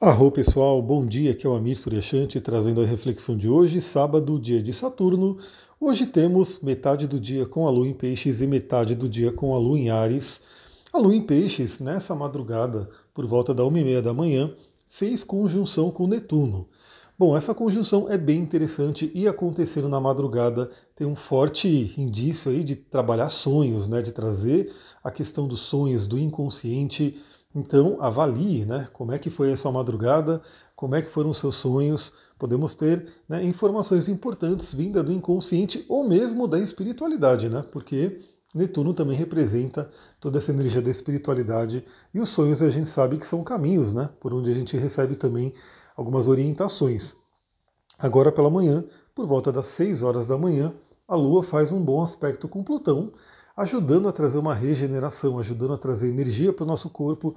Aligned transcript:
Arro 0.00 0.30
pessoal, 0.30 0.80
bom 0.80 1.04
dia, 1.04 1.32
aqui 1.32 1.44
é 1.44 1.50
o 1.50 1.56
Amir 1.56 1.76
Suryashanti 1.76 2.40
trazendo 2.40 2.80
a 2.80 2.86
reflexão 2.86 3.36
de 3.36 3.48
hoje, 3.48 3.82
sábado, 3.82 4.38
dia 4.38 4.62
de 4.62 4.72
Saturno. 4.72 5.38
Hoje 5.80 6.06
temos 6.06 6.60
metade 6.60 7.08
do 7.08 7.18
dia 7.18 7.44
com 7.44 7.66
a 7.66 7.70
Lua 7.70 7.88
em 7.88 7.92
Peixes 7.92 8.40
e 8.40 8.46
metade 8.46 8.94
do 8.94 9.08
dia 9.08 9.32
com 9.32 9.56
a 9.56 9.58
Lua 9.58 9.76
em 9.76 9.90
Ares. 9.90 10.40
A 10.92 10.98
Lua 10.98 11.16
em 11.16 11.20
Peixes, 11.20 11.80
nessa 11.80 12.14
madrugada, 12.14 12.88
por 13.12 13.26
volta 13.26 13.52
da 13.52 13.64
uma 13.64 13.80
e 13.80 13.82
meia 13.82 14.00
da 14.00 14.14
manhã, 14.14 14.54
fez 14.86 15.24
conjunção 15.24 15.90
com 15.90 16.06
Netuno. 16.06 16.68
Bom, 17.18 17.36
essa 17.36 17.52
conjunção 17.52 18.08
é 18.08 18.16
bem 18.16 18.38
interessante 18.38 19.10
e 19.12 19.26
acontecendo 19.26 19.88
na 19.88 20.00
madrugada 20.00 20.70
tem 20.94 21.08
um 21.08 21.16
forte 21.16 21.92
indício 21.98 22.52
aí 22.52 22.62
de 22.62 22.76
trabalhar 22.76 23.30
sonhos, 23.30 23.88
né, 23.88 24.00
de 24.00 24.12
trazer 24.12 24.72
a 25.02 25.10
questão 25.10 25.48
dos 25.48 25.58
sonhos, 25.58 26.06
do 26.06 26.16
inconsciente 26.16 27.20
então, 27.54 27.96
avalie 28.00 28.64
né, 28.64 28.88
como 28.92 29.12
é 29.12 29.18
que 29.18 29.30
foi 29.30 29.52
a 29.52 29.56
sua 29.56 29.72
madrugada, 29.72 30.40
como 30.76 30.94
é 30.94 31.02
que 31.02 31.10
foram 31.10 31.30
os 31.30 31.38
seus 31.38 31.56
sonhos. 31.56 32.12
Podemos 32.38 32.74
ter 32.74 33.06
né, 33.28 33.42
informações 33.42 34.08
importantes 34.08 34.72
vinda 34.72 35.02
do 35.02 35.12
inconsciente 35.12 35.84
ou 35.88 36.06
mesmo 36.06 36.46
da 36.46 36.58
espiritualidade, 36.58 37.48
né? 37.48 37.64
Porque 37.72 38.20
Netuno 38.54 38.94
também 38.94 39.16
representa 39.16 39.90
toda 40.20 40.38
essa 40.38 40.52
energia 40.52 40.80
da 40.80 40.90
espiritualidade 40.90 41.84
e 42.14 42.20
os 42.20 42.28
sonhos 42.28 42.62
a 42.62 42.70
gente 42.70 42.88
sabe 42.88 43.16
que 43.16 43.26
são 43.26 43.42
caminhos, 43.42 43.92
né? 43.92 44.08
Por 44.20 44.32
onde 44.32 44.50
a 44.50 44.54
gente 44.54 44.76
recebe 44.76 45.16
também 45.16 45.52
algumas 45.96 46.28
orientações. 46.28 47.16
Agora 47.98 48.30
pela 48.30 48.50
manhã, 48.50 48.84
por 49.14 49.26
volta 49.26 49.50
das 49.50 49.66
6 49.66 50.02
horas 50.02 50.26
da 50.26 50.38
manhã, 50.38 50.72
a 51.08 51.16
Lua 51.16 51.42
faz 51.42 51.72
um 51.72 51.82
bom 51.82 52.02
aspecto 52.02 52.46
com 52.46 52.62
Plutão, 52.62 53.12
ajudando 53.58 54.08
a 54.08 54.12
trazer 54.12 54.38
uma 54.38 54.54
regeneração, 54.54 55.36
ajudando 55.36 55.72
a 55.72 55.78
trazer 55.78 56.08
energia 56.08 56.52
para 56.52 56.62
o 56.62 56.66
nosso 56.66 56.88
corpo, 56.88 57.34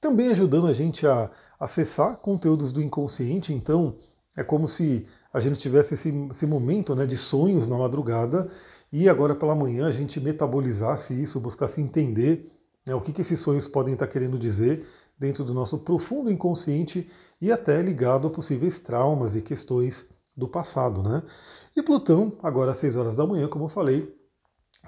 também 0.00 0.28
ajudando 0.28 0.66
a 0.66 0.72
gente 0.72 1.06
a 1.06 1.30
acessar 1.60 2.16
conteúdos 2.16 2.72
do 2.72 2.82
inconsciente. 2.82 3.52
Então, 3.52 3.94
é 4.34 4.42
como 4.42 4.66
se 4.66 5.04
a 5.30 5.40
gente 5.40 5.58
tivesse 5.58 5.92
esse, 5.92 6.08
esse 6.30 6.46
momento 6.46 6.94
né, 6.94 7.04
de 7.04 7.18
sonhos 7.18 7.68
na 7.68 7.76
madrugada 7.76 8.48
e 8.90 9.10
agora 9.10 9.34
pela 9.34 9.54
manhã 9.54 9.86
a 9.86 9.92
gente 9.92 10.18
metabolizasse 10.18 11.12
isso, 11.12 11.38
buscasse 11.38 11.82
entender 11.82 12.50
né, 12.86 12.94
o 12.94 13.00
que, 13.02 13.12
que 13.12 13.20
esses 13.20 13.38
sonhos 13.38 13.68
podem 13.68 13.92
estar 13.92 14.06
querendo 14.06 14.38
dizer 14.38 14.86
dentro 15.18 15.44
do 15.44 15.52
nosso 15.52 15.80
profundo 15.80 16.32
inconsciente 16.32 17.10
e 17.42 17.52
até 17.52 17.82
ligado 17.82 18.26
a 18.26 18.30
possíveis 18.30 18.80
traumas 18.80 19.36
e 19.36 19.42
questões 19.42 20.06
do 20.34 20.48
passado. 20.48 21.02
Né? 21.02 21.22
E 21.76 21.82
Plutão, 21.82 22.38
agora 22.42 22.70
às 22.70 22.78
6 22.78 22.96
horas 22.96 23.16
da 23.16 23.26
manhã, 23.26 23.46
como 23.48 23.66
eu 23.66 23.68
falei, 23.68 24.17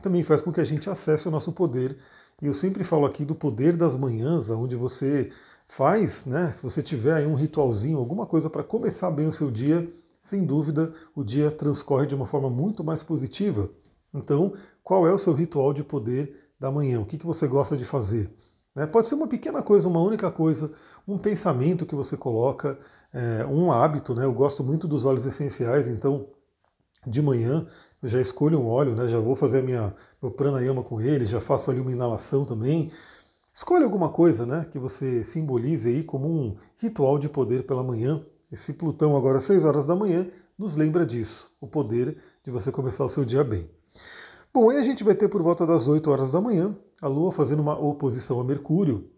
também 0.02 0.24
faz 0.24 0.41
com 0.41 0.52
que 0.52 0.60
a 0.60 0.64
gente 0.64 0.88
acesse 0.88 1.28
o 1.28 1.30
nosso 1.30 1.52
poder. 1.52 1.96
E 2.41 2.46
eu 2.46 2.55
sempre 2.55 2.84
falo 2.84 3.06
aqui 3.06 3.24
do 3.24 3.34
poder 3.34 3.77
das 3.77 3.97
manhãs, 3.97 4.48
onde 4.50 4.77
você 4.77 5.30
faz, 5.66 6.24
né? 6.24 6.52
Se 6.52 6.62
você 6.62 6.82
tiver 6.82 7.14
aí 7.14 7.27
um 7.27 7.34
ritualzinho, 7.34 7.98
alguma 7.98 8.27
coisa 8.27 8.48
para 8.48 8.64
começar 8.64 9.10
bem 9.10 9.27
o 9.27 9.32
seu 9.32 9.50
dia, 9.50 9.88
sem 10.22 10.44
dúvida 10.44 10.92
o 11.14 11.22
dia 11.22 11.50
transcorre 11.50 12.06
de 12.06 12.14
uma 12.14 12.27
forma 12.27 12.50
muito 12.50 12.82
mais 12.82 13.02
positiva. 13.02 13.70
Então, 14.14 14.55
qual 14.82 15.06
é 15.06 15.12
o 15.12 15.19
seu 15.19 15.32
ritual 15.32 15.72
de 15.72 15.84
poder 15.84 16.50
da 16.58 16.70
manhã? 16.70 17.00
O 17.00 17.06
que, 17.06 17.19
que 17.19 17.27
você 17.27 17.47
gosta 17.47 17.77
de 17.77 17.84
fazer? 17.84 18.34
Né? 18.75 18.86
Pode 18.86 19.06
ser 19.06 19.14
uma 19.14 19.27
pequena 19.27 19.62
coisa, 19.62 19.88
uma 19.88 20.00
única 20.00 20.30
coisa, 20.30 20.72
um 21.06 21.19
pensamento 21.19 21.86
que 21.86 21.94
você 21.94 22.16
coloca, 22.16 22.78
é, 23.12 23.44
um 23.47 23.70
hábito. 23.70 24.14
Né? 24.14 24.25
Eu 24.25 24.32
gosto 24.32 24.64
muito 24.64 24.88
dos 24.88 25.04
óleos 25.04 25.27
essenciais, 25.27 25.88
então 25.88 26.28
de 27.06 27.22
manhã 27.22 27.66
eu 28.03 28.09
já 28.09 28.20
escolho 28.20 28.61
um 28.61 28.67
óleo, 28.67 28.95
né? 28.95 29.09
já 29.09 29.19
vou 29.19 29.37
fazer 29.37 29.62
minha, 29.62 29.95
meu 30.23 30.31
pranayama 30.31 30.83
com 30.83 31.01
ele, 31.01 31.27
já 31.27 31.41
faço 31.41 31.70
ali 31.70 31.81
uma 31.81 31.93
inalação 31.93 32.45
também. 32.45 32.91
Escolha 33.53 33.84
alguma 33.84 34.09
coisa 34.09 34.47
né, 34.47 34.67
que 34.70 34.79
você 34.79 35.23
simbolize 35.25 35.89
aí 35.89 36.03
como 36.03 36.28
um 36.28 36.56
ritual 36.77 37.19
de 37.19 37.28
poder 37.28 37.67
pela 37.67 37.83
manhã. 37.83 38.25
Esse 38.51 38.73
Plutão 38.73 39.17
agora 39.17 39.39
às 39.39 39.45
6 39.45 39.65
horas 39.65 39.87
da 39.87 39.95
manhã 39.95 40.27
nos 40.59 40.77
lembra 40.77 41.05
disso, 41.05 41.53
o 41.61 41.67
poder 41.67 42.17
de 42.45 42.51
você 42.51 42.71
começar 42.73 43.05
o 43.05 43.09
seu 43.09 43.25
dia 43.25 43.43
bem. 43.45 43.71
Bom, 44.53 44.71
aí 44.71 44.78
a 44.78 44.83
gente 44.83 45.05
vai 45.05 45.15
ter 45.15 45.28
por 45.28 45.43
volta 45.43 45.66
das 45.66 45.87
8 45.87 46.10
horas 46.10 46.33
da 46.33 46.41
manhã 46.41 46.77
a 47.00 47.09
Lua 47.09 47.33
fazendo 47.33 47.60
uma 47.60 47.78
oposição 47.78 48.41
a 48.41 48.44
Mercúrio, 48.44 49.09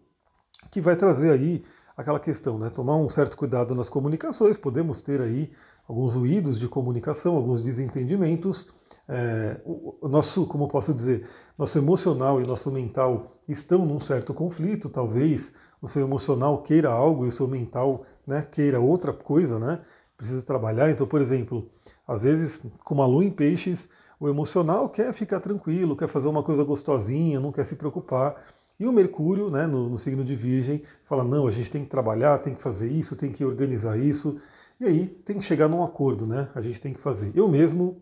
que 0.71 0.79
vai 0.79 0.95
trazer 0.95 1.31
aí 1.31 1.63
aquela 1.95 2.19
questão, 2.19 2.57
né? 2.57 2.69
Tomar 2.69 2.97
um 2.97 3.09
certo 3.09 3.37
cuidado 3.37 3.75
nas 3.75 3.89
comunicações, 3.89 4.57
podemos 4.57 5.01
ter 5.01 5.21
aí 5.21 5.51
alguns 5.87 6.15
ruídos 6.15 6.59
de 6.59 6.67
comunicação, 6.67 7.35
alguns 7.35 7.61
desentendimentos. 7.61 8.67
É, 9.07 9.59
o 9.65 10.07
nosso, 10.07 10.47
como 10.47 10.67
posso 10.67 10.93
dizer, 10.93 11.27
nosso 11.57 11.77
emocional 11.77 12.41
e 12.41 12.47
nosso 12.47 12.71
mental 12.71 13.27
estão 13.49 13.85
num 13.85 13.99
certo 13.99 14.33
conflito. 14.33 14.89
Talvez 14.89 15.53
o 15.81 15.87
seu 15.87 16.03
emocional 16.03 16.63
queira 16.63 16.89
algo 16.89 17.25
e 17.25 17.27
o 17.27 17.31
seu 17.31 17.47
mental 17.47 18.05
né, 18.25 18.41
queira 18.41 18.79
outra 18.79 19.11
coisa, 19.11 19.59
né? 19.59 19.81
Precisa 20.15 20.45
trabalhar. 20.45 20.89
Então, 20.89 21.05
por 21.05 21.21
exemplo, 21.21 21.69
às 22.07 22.23
vezes, 22.23 22.61
com 22.83 22.95
uma 22.95 23.05
lua 23.05 23.25
em 23.25 23.31
peixes, 23.31 23.89
o 24.19 24.29
emocional 24.29 24.89
quer 24.89 25.11
ficar 25.13 25.41
tranquilo, 25.41 25.97
quer 25.97 26.07
fazer 26.07 26.29
uma 26.29 26.43
coisa 26.43 26.63
gostosinha, 26.63 27.41
não 27.41 27.51
quer 27.51 27.65
se 27.65 27.75
preocupar. 27.75 28.41
E 28.83 28.85
o 28.85 28.91
Mercúrio, 28.91 29.49
né, 29.49 29.65
no, 29.65 29.87
no 29.87 29.97
signo 29.97 30.25
de 30.25 30.35
Virgem, 30.35 30.83
fala: 31.05 31.23
não, 31.23 31.47
a 31.47 31.51
gente 31.51 31.71
tem 31.71 31.85
que 31.85 31.89
trabalhar, 31.89 32.37
tem 32.39 32.53
que 32.53 32.61
fazer 32.61 32.91
isso, 32.91 33.15
tem 33.15 33.31
que 33.31 33.45
organizar 33.45 33.97
isso. 33.97 34.35
E 34.77 34.83
aí 34.83 35.07
tem 35.07 35.37
que 35.37 35.45
chegar 35.45 35.69
num 35.69 35.81
acordo, 35.81 36.27
né? 36.27 36.49
A 36.53 36.59
gente 36.59 36.81
tem 36.81 36.93
que 36.93 36.99
fazer. 36.99 37.31
Eu 37.33 37.47
mesmo 37.47 38.01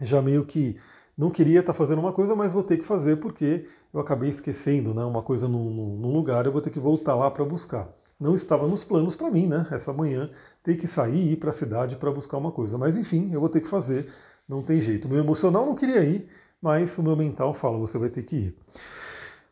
já 0.00 0.22
meio 0.22 0.46
que 0.46 0.78
não 1.18 1.28
queria 1.28 1.60
estar 1.60 1.74
tá 1.74 1.76
fazendo 1.76 1.98
uma 1.98 2.14
coisa, 2.14 2.34
mas 2.34 2.50
vou 2.50 2.62
ter 2.62 2.78
que 2.78 2.84
fazer 2.86 3.16
porque 3.16 3.66
eu 3.92 4.00
acabei 4.00 4.30
esquecendo, 4.30 4.94
né? 4.94 5.04
Uma 5.04 5.22
coisa 5.22 5.46
num, 5.46 5.98
num 5.98 6.12
lugar, 6.14 6.46
eu 6.46 6.52
vou 6.52 6.62
ter 6.62 6.70
que 6.70 6.80
voltar 6.80 7.14
lá 7.14 7.30
para 7.30 7.44
buscar. 7.44 7.86
Não 8.18 8.34
estava 8.34 8.66
nos 8.66 8.82
planos 8.82 9.14
para 9.14 9.30
mim, 9.30 9.46
né? 9.46 9.66
Essa 9.70 9.92
manhã 9.92 10.30
ter 10.62 10.76
que 10.76 10.86
sair 10.86 11.28
e 11.28 11.32
ir 11.32 11.36
para 11.36 11.50
a 11.50 11.52
cidade 11.52 11.96
para 11.96 12.10
buscar 12.10 12.38
uma 12.38 12.52
coisa. 12.52 12.78
Mas 12.78 12.96
enfim, 12.96 13.28
eu 13.34 13.40
vou 13.40 13.50
ter 13.50 13.60
que 13.60 13.68
fazer, 13.68 14.10
não 14.48 14.62
tem 14.62 14.80
jeito. 14.80 15.06
O 15.06 15.10
meu 15.10 15.18
emocional 15.18 15.66
não 15.66 15.74
queria 15.74 16.02
ir, 16.02 16.26
mas 16.62 16.96
o 16.96 17.02
meu 17.02 17.16
mental 17.16 17.52
fala, 17.52 17.76
você 17.76 17.98
vai 17.98 18.08
ter 18.08 18.22
que 18.22 18.36
ir. 18.36 18.56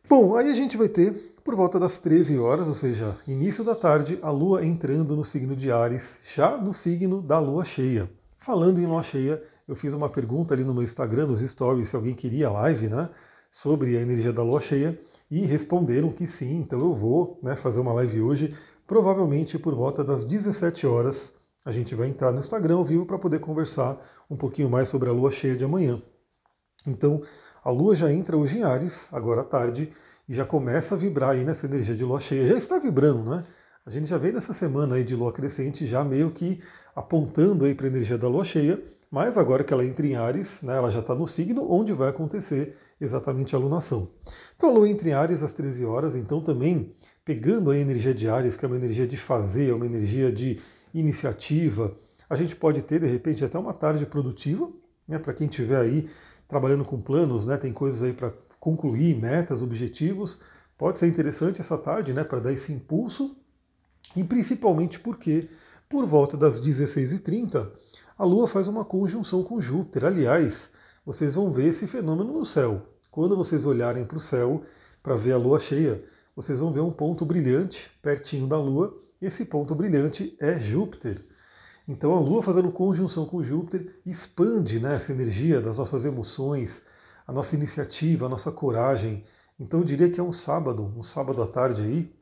Bom, 0.09 0.35
aí 0.35 0.49
a 0.49 0.55
gente 0.55 0.75
vai 0.75 0.89
ter, 0.89 1.13
por 1.43 1.55
volta 1.55 1.79
das 1.79 1.99
13 1.99 2.39
horas, 2.39 2.67
ou 2.67 2.73
seja, 2.73 3.15
início 3.27 3.63
da 3.63 3.75
tarde, 3.75 4.17
a 4.23 4.31
Lua 4.31 4.65
entrando 4.65 5.15
no 5.15 5.23
signo 5.23 5.55
de 5.55 5.71
Ares, 5.71 6.17
já 6.35 6.57
no 6.57 6.73
signo 6.73 7.21
da 7.21 7.37
Lua 7.37 7.63
cheia. 7.63 8.09
Falando 8.35 8.79
em 8.79 8.87
Lua 8.87 9.03
cheia, 9.03 9.39
eu 9.67 9.75
fiz 9.75 9.93
uma 9.93 10.09
pergunta 10.09 10.55
ali 10.55 10.63
no 10.63 10.73
meu 10.73 10.81
Instagram, 10.81 11.27
nos 11.27 11.41
stories, 11.41 11.89
se 11.89 11.95
alguém 11.95 12.15
queria 12.15 12.49
live, 12.49 12.87
né? 12.87 13.07
Sobre 13.51 13.95
a 13.99 14.01
energia 14.01 14.33
da 14.33 14.41
Lua 14.41 14.59
cheia, 14.59 14.99
e 15.29 15.45
responderam 15.45 16.11
que 16.11 16.25
sim, 16.25 16.55
então 16.55 16.79
eu 16.79 16.95
vou 16.95 17.39
né, 17.43 17.55
fazer 17.55 17.79
uma 17.79 17.93
live 17.93 18.19
hoje, 18.19 18.55
provavelmente 18.87 19.59
por 19.59 19.75
volta 19.75 20.03
das 20.03 20.25
17 20.25 20.87
horas. 20.87 21.31
A 21.63 21.71
gente 21.71 21.93
vai 21.93 22.07
entrar 22.07 22.31
no 22.31 22.39
Instagram 22.39 22.77
ao 22.77 22.83
vivo 22.83 23.05
para 23.05 23.19
poder 23.19 23.41
conversar 23.41 24.03
um 24.27 24.35
pouquinho 24.35 24.71
mais 24.71 24.89
sobre 24.89 25.07
a 25.07 25.11
Lua 25.11 25.31
cheia 25.31 25.55
de 25.55 25.63
amanhã. 25.63 26.01
Então, 26.87 27.21
a 27.63 27.69
Lua 27.69 27.95
já 27.95 28.11
entra 28.11 28.37
hoje 28.37 28.57
em 28.57 28.63
Ares, 28.63 29.09
agora 29.11 29.41
à 29.41 29.43
tarde, 29.43 29.91
e 30.27 30.33
já 30.33 30.45
começa 30.45 30.95
a 30.95 30.97
vibrar 30.97 31.31
aí 31.31 31.43
nessa 31.43 31.65
energia 31.65 31.95
de 31.95 32.03
Lua 32.03 32.19
cheia. 32.19 32.47
Já 32.47 32.57
está 32.57 32.79
vibrando, 32.79 33.29
né? 33.29 33.45
A 33.85 33.89
gente 33.89 34.07
já 34.07 34.17
vem 34.17 34.31
nessa 34.31 34.53
semana 34.53 34.95
aí 34.95 35.03
de 35.03 35.15
Lua 35.15 35.31
crescente, 35.31 35.85
já 35.85 36.03
meio 36.03 36.29
que 36.31 36.61
apontando 36.95 37.65
aí 37.65 37.73
para 37.73 37.87
a 37.87 37.89
energia 37.89 38.17
da 38.17 38.27
Lua 38.27 38.45
cheia, 38.45 38.81
mas 39.09 39.37
agora 39.37 39.63
que 39.63 39.73
ela 39.73 39.83
entra 39.83 40.05
em 40.05 40.15
Ares, 40.15 40.61
né, 40.61 40.77
ela 40.77 40.91
já 40.91 40.99
está 40.99 41.15
no 41.15 41.27
signo 41.27 41.65
onde 41.71 41.91
vai 41.93 42.09
acontecer 42.09 42.75
exatamente 43.01 43.55
a 43.55 43.57
lunação. 43.57 44.09
Então 44.55 44.69
a 44.69 44.73
Lua 44.73 44.87
entra 44.87 45.09
em 45.09 45.13
Ares 45.13 45.41
às 45.41 45.53
13 45.53 45.85
horas, 45.85 46.15
então 46.15 46.41
também 46.41 46.93
pegando 47.25 47.71
a 47.71 47.77
energia 47.77 48.13
de 48.13 48.29
Ares, 48.29 48.55
que 48.55 48.65
é 48.65 48.67
uma 48.67 48.77
energia 48.77 49.07
de 49.07 49.17
fazer, 49.17 49.71
é 49.71 49.73
uma 49.73 49.85
energia 49.85 50.31
de 50.31 50.59
iniciativa, 50.93 51.95
a 52.29 52.35
gente 52.35 52.55
pode 52.55 52.81
ter 52.83 52.99
de 52.99 53.07
repente 53.07 53.43
até 53.43 53.57
uma 53.57 53.73
tarde 53.73 54.05
produtiva, 54.05 54.69
né, 55.07 55.17
para 55.17 55.33
quem 55.33 55.47
tiver 55.47 55.79
aí 55.79 56.07
trabalhando 56.49 56.83
com 56.83 56.99
planos, 56.99 57.45
né, 57.45 57.55
tem 57.55 57.71
coisas 57.71 58.01
aí 58.03 58.11
para 58.11 58.33
concluir, 58.59 59.15
metas, 59.15 59.61
objetivos. 59.61 60.39
Pode 60.77 60.99
ser 60.99 61.07
interessante 61.07 61.61
essa 61.61 61.77
tarde, 61.77 62.11
né, 62.11 62.23
para 62.23 62.39
dar 62.39 62.51
esse 62.51 62.73
impulso. 62.73 63.37
E 64.15 64.23
principalmente 64.23 64.99
porque, 64.99 65.47
por 65.87 66.05
volta 66.07 66.35
das 66.35 66.59
16h30, 66.59 67.71
a 68.17 68.25
Lua 68.25 68.47
faz 68.47 68.67
uma 68.67 68.83
conjunção 68.83 69.43
com 69.43 69.61
Júpiter. 69.61 70.03
Aliás, 70.03 70.71
vocês 71.05 71.35
vão 71.35 71.51
ver 71.51 71.67
esse 71.67 71.85
fenômeno 71.85 72.33
no 72.33 72.43
céu. 72.43 72.81
Quando 73.11 73.37
vocês 73.37 73.65
olharem 73.65 74.03
para 74.03 74.17
o 74.17 74.19
céu 74.19 74.63
para 75.03 75.15
ver 75.15 75.33
a 75.33 75.37
Lua 75.37 75.59
cheia, 75.59 76.03
vocês 76.35 76.59
vão 76.59 76.73
ver 76.73 76.81
um 76.81 76.91
ponto 76.91 77.25
brilhante 77.25 77.91
pertinho 78.01 78.47
da 78.47 78.57
Lua. 78.57 78.97
Esse 79.21 79.45
ponto 79.45 79.75
brilhante 79.75 80.35
é 80.39 80.57
Júpiter. 80.57 81.23
Então 81.89 82.15
a 82.15 82.19
Lua 82.19 82.43
fazendo 82.43 82.71
conjunção 82.71 83.25
com 83.25 83.41
Júpiter 83.41 83.95
expande 84.05 84.79
né, 84.79 84.95
essa 84.95 85.11
energia 85.11 85.59
das 85.59 85.79
nossas 85.79 86.05
emoções, 86.05 86.83
a 87.25 87.33
nossa 87.33 87.55
iniciativa, 87.55 88.27
a 88.27 88.29
nossa 88.29 88.51
coragem. 88.51 89.23
Então 89.59 89.79
eu 89.79 89.83
diria 89.83 90.07
que 90.07 90.19
é 90.19 90.23
um 90.23 90.31
sábado, 90.31 90.83
um 90.95 91.01
sábado 91.01 91.41
à 91.41 91.47
tarde 91.47 91.81
aí, 91.81 92.15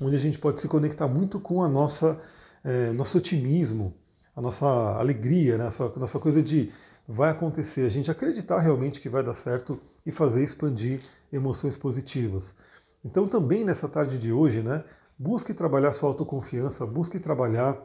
onde 0.00 0.16
a 0.16 0.18
gente 0.18 0.38
pode 0.38 0.62
se 0.62 0.66
conectar 0.66 1.06
muito 1.06 1.38
com 1.38 1.62
a 1.62 1.68
nossa 1.68 2.16
é, 2.64 2.90
nosso 2.92 3.18
otimismo, 3.18 3.94
a 4.34 4.40
nossa 4.40 4.64
alegria, 4.98 5.58
né, 5.58 5.68
nossa 5.96 6.18
coisa 6.18 6.42
de 6.42 6.72
vai 7.06 7.28
acontecer, 7.28 7.82
a 7.82 7.90
gente 7.90 8.10
acreditar 8.10 8.58
realmente 8.58 9.02
que 9.02 9.08
vai 9.10 9.22
dar 9.22 9.34
certo 9.34 9.78
e 10.06 10.10
fazer 10.10 10.42
expandir 10.42 11.02
emoções 11.30 11.76
positivas. 11.76 12.56
Então 13.04 13.28
também 13.28 13.64
nessa 13.64 13.86
tarde 13.86 14.18
de 14.18 14.32
hoje, 14.32 14.62
né, 14.62 14.82
busque 15.18 15.52
trabalhar 15.52 15.92
sua 15.92 16.08
autoconfiança, 16.08 16.86
busque 16.86 17.18
trabalhar 17.18 17.76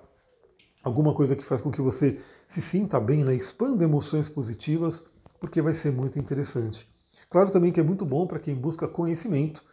alguma 0.84 1.14
coisa 1.14 1.36
que 1.36 1.44
faz 1.44 1.62
com 1.62 1.72
que 1.72 1.82
você 1.82 2.20
se 2.48 2.62
sinta 2.62 3.00
bem, 3.00 3.24
né? 3.24 3.34
expanda 3.34 3.84
emoções 3.84 4.28
positivas, 4.28 5.04
porque 5.40 5.62
vai 5.62 5.74
ser 5.74 5.92
muito 5.92 6.20
interessante. 6.20 6.88
Claro 7.30 7.52
também 7.52 7.72
que 7.72 7.80
é 7.80 7.84
muito 7.84 8.06
bom 8.06 8.28
para 8.28 8.40
quem 8.40 8.54
busca 8.54 8.88
conhecimento. 8.88 9.64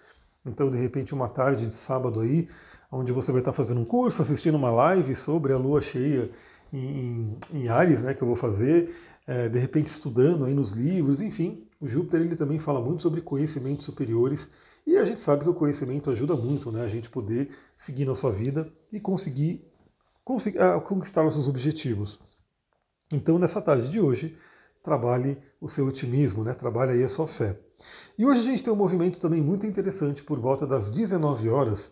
Então, 0.46 0.70
de 0.70 0.78
repente, 0.78 1.12
uma 1.12 1.28
tarde 1.28 1.66
de 1.66 1.74
sábado 1.74 2.20
aí, 2.20 2.48
onde 2.90 3.12
você 3.12 3.30
vai 3.30 3.40
estar 3.40 3.52
fazendo 3.52 3.80
um 3.80 3.84
curso, 3.84 4.22
assistindo 4.22 4.54
uma 4.54 4.70
live 4.70 5.14
sobre 5.14 5.52
a 5.52 5.58
lua 5.58 5.82
cheia 5.82 6.30
em, 6.72 7.36
em 7.52 7.68
Ares, 7.68 8.02
né, 8.02 8.14
que 8.14 8.22
eu 8.22 8.26
vou 8.26 8.36
fazer, 8.36 8.94
é, 9.26 9.48
de 9.48 9.58
repente 9.58 9.86
estudando 9.86 10.44
aí 10.44 10.54
nos 10.54 10.72
livros, 10.72 11.20
enfim, 11.20 11.66
o 11.80 11.86
Júpiter 11.86 12.20
ele 12.20 12.36
também 12.36 12.58
fala 12.58 12.80
muito 12.80 13.02
sobre 13.02 13.20
conhecimentos 13.20 13.84
superiores 13.84 14.50
e 14.86 14.96
a 14.96 15.04
gente 15.04 15.20
sabe 15.20 15.44
que 15.44 15.50
o 15.50 15.54
conhecimento 15.54 16.10
ajuda 16.10 16.34
muito, 16.34 16.72
né, 16.72 16.82
a 16.82 16.88
gente 16.88 17.10
poder 17.10 17.50
seguir 17.76 18.06
na 18.06 18.14
sua 18.14 18.32
vida 18.32 18.72
e 18.92 18.98
conseguir, 18.98 19.69
ah, 20.58 20.80
conquistar 20.80 21.22
nossos 21.22 21.48
objetivos. 21.48 22.18
Então, 23.12 23.38
nessa 23.38 23.60
tarde 23.60 23.88
de 23.88 24.00
hoje, 24.00 24.36
trabalhe 24.82 25.38
o 25.60 25.68
seu 25.68 25.86
otimismo, 25.86 26.44
né, 26.44 26.54
trabalhe 26.54 26.92
aí 26.92 27.02
a 27.02 27.08
sua 27.08 27.26
fé. 27.26 27.58
E 28.18 28.24
hoje 28.24 28.40
a 28.40 28.44
gente 28.44 28.62
tem 28.62 28.72
um 28.72 28.76
movimento 28.76 29.18
também 29.18 29.40
muito 29.40 29.66
interessante 29.66 30.22
por 30.22 30.38
volta 30.38 30.66
das 30.66 30.88
19 30.88 31.48
horas. 31.48 31.90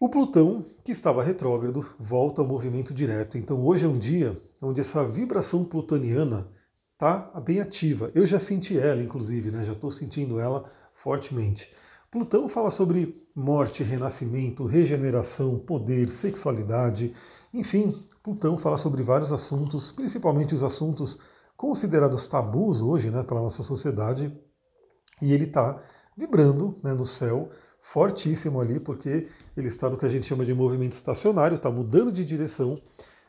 O 0.00 0.08
Plutão, 0.08 0.64
que 0.84 0.92
estava 0.92 1.22
retrógrado, 1.22 1.84
volta 1.98 2.40
ao 2.40 2.46
movimento 2.46 2.94
direto. 2.94 3.36
Então 3.36 3.64
hoje 3.64 3.84
é 3.84 3.88
um 3.88 3.98
dia 3.98 4.36
onde 4.60 4.80
essa 4.80 5.04
vibração 5.04 5.64
plutoniana 5.64 6.48
está 6.92 7.18
bem 7.40 7.60
ativa. 7.60 8.10
Eu 8.14 8.26
já 8.26 8.38
senti 8.38 8.78
ela, 8.78 9.02
inclusive, 9.02 9.50
né? 9.50 9.64
já 9.64 9.72
estou 9.72 9.90
sentindo 9.90 10.38
ela 10.38 10.70
fortemente. 10.94 11.68
Plutão 12.10 12.48
fala 12.48 12.70
sobre 12.70 13.22
morte, 13.34 13.82
renascimento, 13.82 14.64
regeneração, 14.64 15.58
poder, 15.58 16.08
sexualidade. 16.08 17.12
Enfim, 17.52 18.02
Plutão 18.22 18.56
fala 18.56 18.78
sobre 18.78 19.02
vários 19.02 19.30
assuntos, 19.30 19.92
principalmente 19.92 20.54
os 20.54 20.62
assuntos 20.62 21.18
considerados 21.54 22.26
tabus 22.26 22.80
hoje 22.80 23.10
né, 23.10 23.22
pela 23.22 23.42
nossa 23.42 23.62
sociedade. 23.62 24.34
E 25.20 25.34
ele 25.34 25.44
está 25.44 25.82
vibrando 26.16 26.78
né, 26.82 26.94
no 26.94 27.04
céu 27.04 27.50
fortíssimo 27.82 28.58
ali, 28.58 28.80
porque 28.80 29.28
ele 29.54 29.68
está 29.68 29.90
no 29.90 29.98
que 29.98 30.06
a 30.06 30.08
gente 30.08 30.24
chama 30.24 30.46
de 30.46 30.54
movimento 30.54 30.92
estacionário, 30.92 31.56
está 31.56 31.70
mudando 31.70 32.10
de 32.10 32.24
direção, 32.24 32.80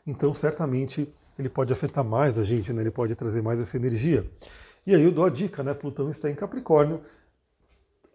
então 0.06 0.32
certamente 0.32 1.12
ele 1.38 1.48
pode 1.48 1.72
afetar 1.72 2.04
mais 2.04 2.38
a 2.38 2.44
gente, 2.44 2.72
né? 2.72 2.82
ele 2.82 2.90
pode 2.90 3.14
trazer 3.14 3.42
mais 3.42 3.60
essa 3.60 3.76
energia. 3.76 4.28
E 4.86 4.94
aí 4.94 5.02
eu 5.02 5.12
dou 5.12 5.24
a 5.24 5.30
dica, 5.30 5.62
né? 5.62 5.74
Plutão 5.74 6.10
está 6.10 6.30
em 6.30 6.34
Capricórnio, 6.34 7.02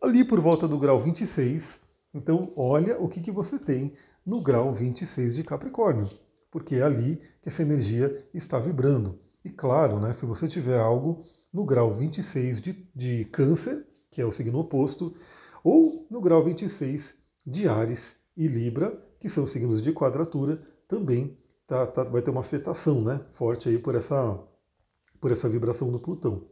ali 0.02 0.24
por 0.24 0.40
volta 0.40 0.68
do 0.68 0.78
grau 0.78 1.00
26, 1.00 1.80
então 2.14 2.52
olha 2.56 3.00
o 3.00 3.08
que, 3.08 3.22
que 3.22 3.32
você 3.32 3.58
tem 3.58 3.94
no 4.26 4.42
grau 4.42 4.74
26 4.74 5.36
de 5.36 5.44
Capricórnio, 5.44 6.10
porque 6.52 6.76
é 6.76 6.84
ali 6.84 7.22
que 7.42 7.50
essa 7.50 7.62
energia 7.62 8.28
está 8.34 8.60
vibrando. 8.60 9.20
E 9.44 9.50
claro, 9.50 10.00
né, 10.00 10.14
se 10.14 10.26
você 10.26 10.48
tiver 10.48 10.80
algo 10.80 11.22
no 11.54 11.64
grau 11.64 11.94
26 11.94 12.62
de, 12.62 12.88
de 12.96 13.26
Câncer, 13.26 13.86
que 14.10 14.22
é 14.22 14.26
o 14.26 14.32
signo 14.32 14.60
oposto, 14.60 15.14
ou 15.64 16.08
no 16.10 16.22
grau 16.22 16.44
26 16.44 17.16
de 17.46 17.68
Ares 17.68 18.16
e 18.36 18.48
Libra, 18.48 19.00
que 19.20 19.30
são 19.30 19.46
signos 19.46 19.82
de 19.82 19.92
quadratura, 19.92 20.62
também 20.88 21.38
tá, 21.68 21.86
tá, 21.86 22.04
vai 22.04 22.22
ter 22.22 22.32
uma 22.32 22.42
afetação 22.42 23.02
né, 23.02 23.22
forte 23.34 23.70
aí 23.70 23.78
por 23.78 23.96
essa, 23.96 24.40
por 25.20 25.32
essa 25.32 25.50
vibração 25.50 25.92
do 25.92 26.00
Plutão. 26.00 26.48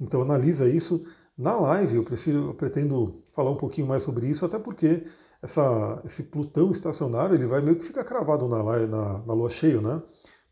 Então 0.00 0.22
analisa 0.22 0.68
isso 0.68 1.04
na 1.36 1.54
live, 1.58 1.96
eu 1.96 2.04
prefiro, 2.04 2.48
eu 2.48 2.54
pretendo 2.54 3.22
falar 3.32 3.50
um 3.50 3.56
pouquinho 3.56 3.86
mais 3.86 4.02
sobre 4.02 4.28
isso, 4.28 4.44
até 4.44 4.58
porque 4.58 5.04
essa, 5.42 6.00
esse 6.04 6.22
Plutão 6.22 6.70
estacionário 6.70 7.34
ele 7.34 7.46
vai 7.46 7.60
meio 7.60 7.76
que 7.76 7.84
ficar 7.84 8.04
cravado 8.04 8.48
na, 8.48 8.62
na, 8.86 9.18
na 9.18 9.34
lua 9.34 9.50
cheia, 9.50 9.80
né? 9.80 10.00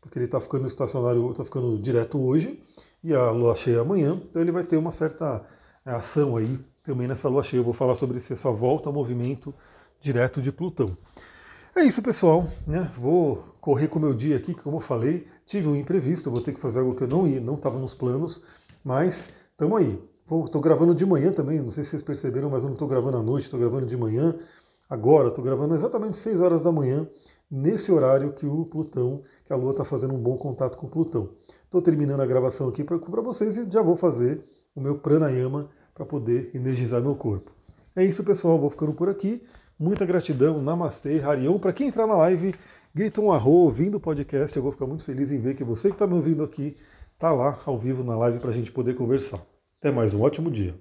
Porque 0.01 0.19
ele 0.19 0.25
está 0.25 0.39
ficando 0.39 0.67
estacionário, 0.67 1.31
está 1.31 1.45
ficando 1.45 1.79
direto 1.79 2.19
hoje 2.19 2.61
e 3.03 3.13
a 3.13 3.31
lua 3.31 3.55
cheia 3.55 3.81
amanhã, 3.81 4.21
então 4.29 4.41
ele 4.41 4.51
vai 4.51 4.63
ter 4.63 4.77
uma 4.77 4.91
certa 4.91 5.43
é, 5.85 5.91
ação 5.91 6.35
aí 6.35 6.59
também 6.83 7.07
nessa 7.07 7.29
lua 7.29 7.43
cheia. 7.43 7.61
Eu 7.61 7.63
vou 7.63 7.73
falar 7.73 7.95
sobre 7.95 8.17
essa 8.17 8.51
volta 8.51 8.89
ao 8.89 8.93
movimento 8.93 9.53
direto 10.01 10.41
de 10.41 10.51
Plutão. 10.51 10.97
É 11.75 11.83
isso, 11.83 12.03
pessoal. 12.03 12.45
Né? 12.67 12.91
Vou 12.95 13.37
correr 13.59 13.87
com 13.87 13.97
o 13.97 14.01
meu 14.01 14.13
dia 14.13 14.35
aqui, 14.37 14.53
que 14.53 14.61
como 14.61 14.77
eu 14.77 14.81
falei, 14.81 15.25
tive 15.45 15.67
um 15.67 15.75
imprevisto, 15.75 16.29
vou 16.29 16.41
ter 16.41 16.53
que 16.53 16.59
fazer 16.59 16.79
algo 16.79 16.93
que 16.93 17.03
eu 17.03 17.07
não 17.07 17.25
ia, 17.25 17.39
não 17.39 17.55
estava 17.55 17.79
nos 17.79 17.93
planos, 17.93 18.41
mas 18.83 19.29
estamos 19.51 19.79
aí. 19.79 20.12
Estou 20.23 20.61
gravando 20.61 20.95
de 20.95 21.05
manhã 21.05 21.31
também, 21.31 21.61
não 21.61 21.69
sei 21.69 21.83
se 21.83 21.91
vocês 21.91 22.01
perceberam, 22.01 22.49
mas 22.49 22.63
eu 22.63 22.69
não 22.69 22.73
estou 22.73 22.87
gravando 22.87 23.17
à 23.17 23.21
noite, 23.21 23.43
estou 23.43 23.59
gravando 23.59 23.85
de 23.85 23.97
manhã. 23.97 24.35
Agora, 24.89 25.27
estou 25.27 25.43
gravando 25.43 25.73
exatamente 25.73 26.17
6 26.17 26.39
horas 26.39 26.63
da 26.63 26.71
manhã, 26.71 27.07
nesse 27.51 27.91
horário 27.91 28.33
que 28.33 28.45
o 28.45 28.65
Plutão, 28.65 29.21
que 29.43 29.51
a 29.51 29.55
Lua 29.55 29.71
está 29.71 29.83
fazendo 29.83 30.13
um 30.13 30.19
bom 30.19 30.37
contato 30.37 30.77
com 30.77 30.87
o 30.87 30.89
Plutão. 30.89 31.29
Estou 31.65 31.81
terminando 31.81 32.21
a 32.21 32.25
gravação 32.25 32.69
aqui 32.69 32.83
para 32.83 32.97
vocês 33.21 33.57
e 33.57 33.69
já 33.69 33.81
vou 33.81 33.97
fazer 33.97 34.43
o 34.75 34.81
meu 34.81 34.97
pranayama 34.97 35.69
para 35.93 36.05
poder 36.05 36.51
energizar 36.53 37.01
meu 37.01 37.15
corpo. 37.15 37.51
É 37.95 38.03
isso, 38.03 38.23
pessoal. 38.23 38.59
Vou 38.59 38.69
ficando 38.69 38.93
por 38.93 39.09
aqui. 39.09 39.41
Muita 39.77 40.05
gratidão. 40.05 40.61
Namastê, 40.61 41.19
Harion. 41.19 41.59
Para 41.59 41.73
quem 41.73 41.87
entrar 41.87 42.07
na 42.07 42.15
live, 42.15 42.55
grita 42.93 43.21
um 43.21 43.31
arro 43.31 43.51
ouvindo 43.51 43.97
o 43.97 43.99
podcast. 43.99 44.55
Eu 44.55 44.63
vou 44.63 44.71
ficar 44.71 44.87
muito 44.87 45.03
feliz 45.03 45.31
em 45.31 45.39
ver 45.39 45.55
que 45.55 45.63
você 45.63 45.89
que 45.89 45.95
está 45.95 46.07
me 46.07 46.13
ouvindo 46.13 46.43
aqui 46.43 46.75
está 47.13 47.31
lá 47.31 47.59
ao 47.65 47.77
vivo 47.77 48.03
na 48.03 48.17
live 48.17 48.39
para 48.39 48.49
a 48.49 48.53
gente 48.53 48.71
poder 48.71 48.95
conversar. 48.95 49.52
Até 49.83 49.91
mais, 49.91 50.13
um 50.13 50.21
ótimo 50.21 50.49
dia. 50.49 50.73